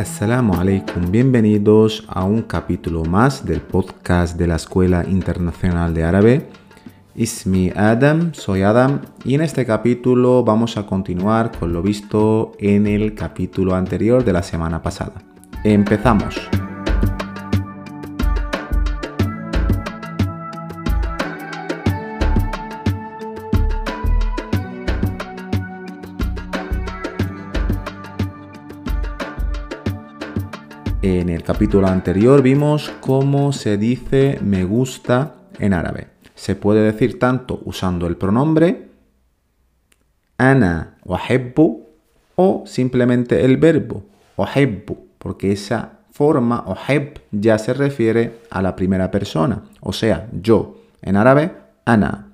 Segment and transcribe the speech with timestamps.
[0.00, 6.48] Assalamu alaikum, bienvenidos a un capítulo más del podcast de la Escuela Internacional de Árabe.
[7.14, 12.86] Ismi Adam, soy Adam y en este capítulo vamos a continuar con lo visto en
[12.86, 15.20] el capítulo anterior de la semana pasada.
[15.64, 16.48] Empezamos.
[31.02, 36.08] En el capítulo anterior vimos cómo se dice me gusta en árabe.
[36.34, 38.90] Se puede decir tanto usando el pronombre
[40.36, 41.86] ana uhibbu
[42.36, 44.04] o simplemente el verbo
[45.16, 50.82] porque esa forma uhib ya se refiere a la primera persona, o sea, yo.
[51.00, 51.52] En árabe,
[51.86, 52.28] ana.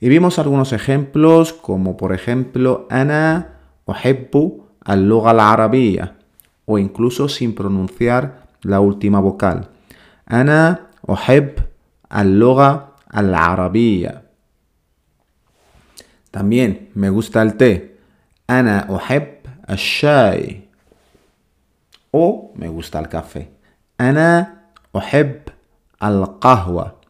[0.00, 3.54] Y vimos algunos ejemplos como por ejemplo ana
[3.86, 6.19] uhibbu al-lugha al-arabiyya
[6.66, 9.70] o incluso sin pronunciar la última vocal.
[10.26, 11.60] Ana uhib
[12.08, 14.24] al-lugha al-arabiyya.
[16.30, 17.98] También me gusta el té.
[18.46, 20.68] Ana uhib al-shay.
[22.10, 23.50] O me gusta el café.
[23.98, 25.50] Ana uhib
[25.98, 27.00] al-qahwa.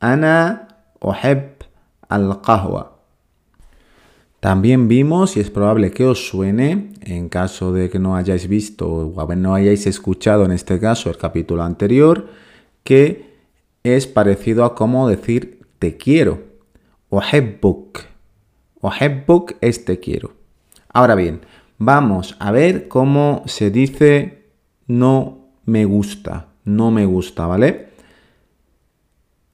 [0.00, 0.68] Ana
[1.00, 1.64] uhib
[2.08, 2.98] al-qahwa.
[4.44, 8.86] También vimos, y es probable que os suene, en caso de que no hayáis visto
[8.86, 12.28] o no hayáis escuchado en este caso el capítulo anterior,
[12.82, 13.38] que
[13.84, 16.42] es parecido a cómo decir te quiero.
[17.08, 17.22] O
[18.82, 20.32] Ohebbuk es te quiero.
[20.92, 21.40] Ahora bien,
[21.78, 24.50] vamos a ver cómo se dice
[24.86, 26.48] no me gusta.
[26.64, 27.88] No me gusta, ¿vale?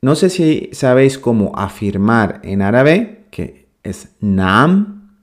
[0.00, 3.17] No sé si sabéis cómo afirmar en árabe,
[3.88, 5.16] es naam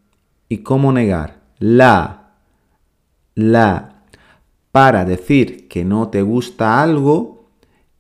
[0.50, 2.34] y cómo negar la,
[3.34, 4.04] la,
[4.72, 7.36] para decir que no te gusta algo,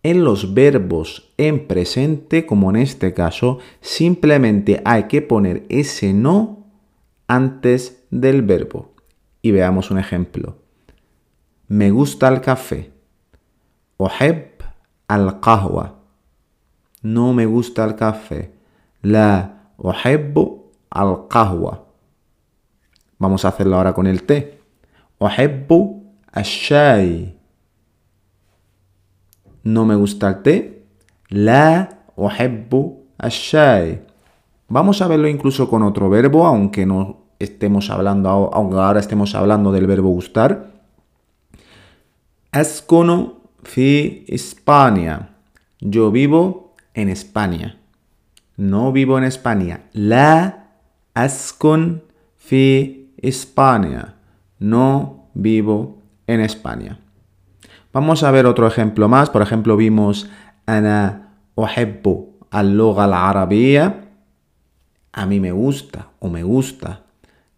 [0.03, 6.67] en los verbos en presente, como en este caso, simplemente hay que poner ese no
[7.27, 8.93] antes del verbo.
[9.41, 10.57] Y veamos un ejemplo.
[11.67, 12.91] Me gusta el café.
[13.97, 14.61] Oheb
[15.07, 15.95] al qahwa.
[17.01, 18.51] No me gusta el café.
[19.01, 21.85] La Ohebbu al qahwa.
[23.17, 24.59] Vamos a hacerlo ahora con el té.
[25.19, 27.35] Ohebbu al
[29.63, 30.85] No me gusta el té.
[31.29, 33.31] La ohebbu al
[34.67, 39.71] Vamos a verlo incluso con otro verbo, aunque no estemos hablando, aunque ahora estemos hablando
[39.71, 40.71] del verbo gustar.
[42.51, 45.35] Ascono fi España.
[45.79, 47.79] Yo vivo en España.
[48.57, 49.81] No vivo en España.
[49.93, 50.69] La
[51.13, 52.03] ascun
[52.37, 54.15] fi España.
[54.59, 56.99] No vivo en España.
[57.91, 59.29] Vamos a ver otro ejemplo más.
[59.29, 60.29] Por ejemplo, vimos
[60.65, 64.01] ana uhibbu al-lugha al-arabiyya.
[65.11, 67.03] A mí me gusta o me gusta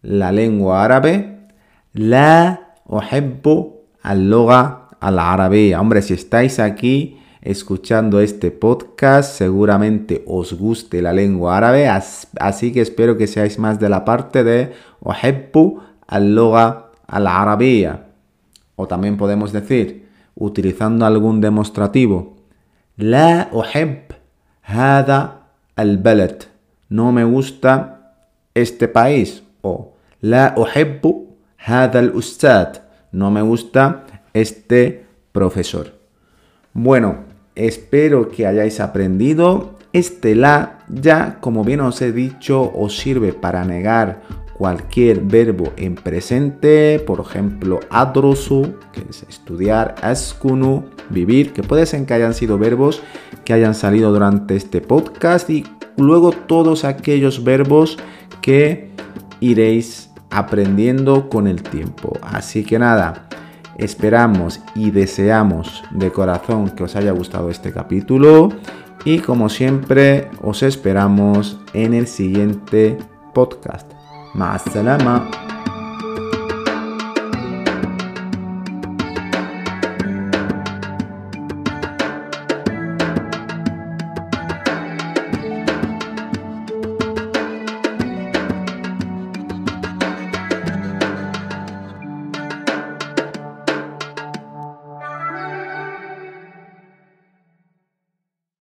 [0.02, 1.48] la lengua árabe.
[1.92, 5.80] La uhibbu al-lugha al-arabiyya.
[5.80, 9.38] Hombre, si estáis aquí escuchando este podcast.
[9.38, 14.44] Seguramente os guste la lengua árabe, así que espero que seáis más de la parte
[14.44, 18.08] de Ohebbu al-Loga al-Arabía.
[18.76, 22.36] O también podemos decir, utilizando algún demostrativo,
[22.96, 24.14] La Oheb
[24.62, 26.36] hada al-Balad.
[26.90, 28.12] No me gusta
[28.52, 29.42] este país.
[29.62, 32.82] O La Ohebbu hada al-Ustad.
[33.10, 34.04] No me gusta
[34.34, 35.94] este profesor.
[36.74, 37.27] Bueno,
[37.58, 39.76] Espero que hayáis aprendido.
[39.92, 44.22] Este la ya, como bien os he dicho, os sirve para negar
[44.56, 52.06] cualquier verbo en presente, por ejemplo, adrosu, que es estudiar, askunu, vivir, que puede ser
[52.06, 53.02] que hayan sido verbos
[53.44, 55.64] que hayan salido durante este podcast y
[55.96, 57.98] luego todos aquellos verbos
[58.40, 58.90] que
[59.40, 62.18] iréis aprendiendo con el tiempo.
[62.22, 63.27] Así que nada,
[63.78, 68.50] Esperamos y deseamos de corazón que os haya gustado este capítulo
[69.04, 72.98] y como siempre os esperamos en el siguiente
[73.32, 73.90] podcast.
[74.34, 74.64] Más.